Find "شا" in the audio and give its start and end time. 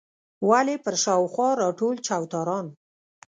1.01-1.13